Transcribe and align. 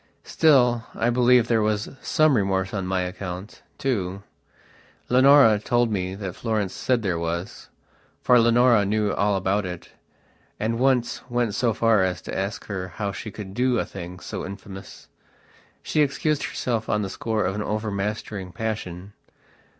Still, 0.23 0.87
I 0.95 1.11
believe 1.11 1.47
there 1.47 1.61
was 1.61 1.87
some 2.01 2.35
remorse 2.35 2.73
on 2.73 2.87
my 2.87 3.01
account, 3.01 3.61
too. 3.77 4.23
Leonora 5.09 5.59
told 5.59 5.91
me 5.91 6.15
that 6.15 6.33
Florence 6.35 6.73
said 6.73 7.03
there 7.03 7.19
wasfor 7.19 8.41
Leonora 8.41 8.83
knew 8.83 9.11
all 9.13 9.35
about 9.35 9.63
it, 9.63 9.89
and 10.59 10.79
once 10.79 11.21
went 11.29 11.53
so 11.53 11.71
far 11.71 12.01
as 12.01 12.19
to 12.23 12.35
ask 12.35 12.65
her 12.65 12.87
how 12.95 13.11
she 13.11 13.29
could 13.29 13.53
do 13.53 13.77
a 13.77 13.85
thing 13.85 14.19
so 14.19 14.43
infamous. 14.43 15.07
She 15.83 16.01
excused 16.01 16.45
herself 16.45 16.89
on 16.89 17.03
the 17.03 17.07
score 17.11 17.45
of 17.45 17.53
an 17.53 17.61
overmastering 17.61 18.51
passion. 18.53 19.13